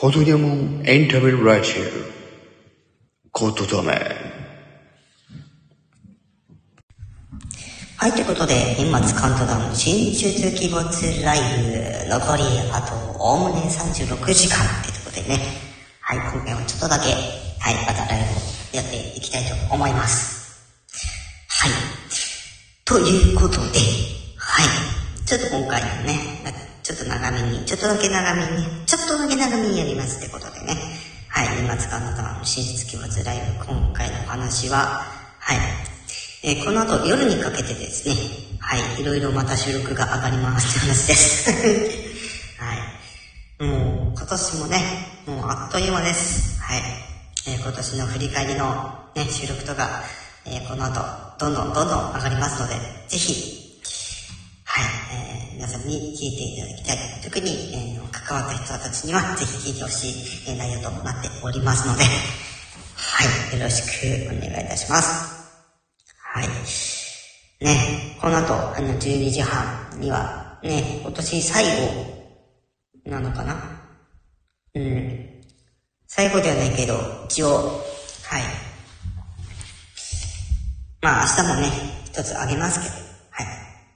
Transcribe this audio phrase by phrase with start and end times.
[0.00, 3.28] コトニャモンエンタメラジオ。
[3.32, 4.00] コトダメ。
[7.98, 11.38] はい、ということで、年末カウントダウン、新中中鬼没ライ
[12.06, 15.38] ブ、残りあと、おおむね36時間ってところでね、
[16.00, 18.24] はい、今回はちょっとだけ、はい、またライ
[18.72, 20.64] ブをやっていきたいと思います。
[21.46, 21.72] はい。
[22.86, 23.78] ということで、
[24.38, 25.26] はい。
[25.26, 26.59] ちょっと今回はね、なん
[27.00, 30.76] と長めに、ちょっとだけ長めに、ちょっとだけ長めにやりますってことでね、
[31.28, 35.02] はい、年末カウントダウン、新出鬼没ライブ、今回のお話は、
[35.38, 35.58] はい、
[36.42, 38.14] えーこの後夜にかけてですね、
[38.60, 41.50] はい、いろいろまた収録が上がりますって話です。
[42.60, 42.74] は
[43.60, 43.64] い。
[43.64, 46.60] もう今年もね、もうあっという間です。
[46.60, 46.82] はい。
[47.46, 50.02] えー今年の振り返りのね、収録とか、
[50.44, 51.00] えーこの後、
[51.38, 52.74] どんどんどんどん上がりますので、
[53.08, 53.69] ぜひ、
[55.60, 56.96] 皆さんに聞いていただきたい。
[57.22, 62.02] 特に、えー関わった人たちにはぜひ聞いてほしい、え内容となっておりますので、
[62.96, 63.86] はい、よろしく
[64.26, 65.08] お願いいたします。
[66.16, 66.48] はい。
[67.62, 72.06] ね、この後、あの、12時半には、ね、今年最後
[73.04, 73.54] なのかな？
[74.76, 75.42] うん。
[76.08, 76.94] 最後ではないけど、
[77.26, 77.84] 一応、
[78.22, 78.42] はい。
[81.02, 81.70] まあ、明日もね、
[82.06, 82.94] 一つあげますけど、
[83.28, 83.46] はい。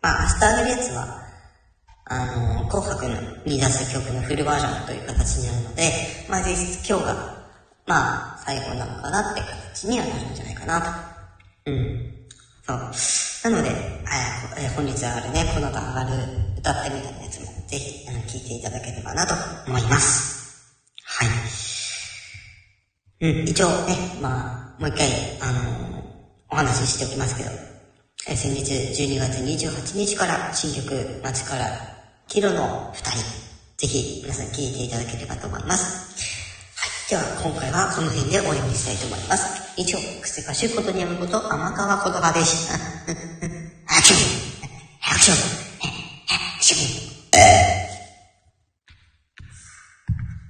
[0.00, 1.31] まあ、明日あげるやつは、
[2.12, 2.26] あ
[2.60, 5.92] の、紅白の見出す曲のフルバージョンという形になるので、
[6.28, 7.14] まあ、実質今日が、
[7.86, 10.90] まあ、最後なのかなって形にはなるんじゃないかなと。
[11.66, 12.14] うん。
[12.66, 13.50] そう。
[13.52, 16.10] なので、えー本日上がるね、この後上がる
[16.58, 19.34] 歌ってみたいなやつも、ぜひ、あの、聞いていただければなと
[19.66, 20.72] 思います。
[21.04, 21.28] はい。
[23.20, 25.08] うん、一応ね、まあ、もう一回、
[25.40, 26.02] あのー
[26.50, 27.50] お話ししておきますけど、
[28.28, 31.66] えー先日12月28日から新曲、街から
[32.32, 33.18] キロの二人、
[33.76, 36.16] ぜひ皆さん聞いていただければと思います。
[37.10, 37.22] はい。
[37.22, 39.74] では、今回はこの辺で終わりにしたいと思います。
[39.76, 42.91] 以上、クセ歌手ことにやむこと、甘川言葉でした。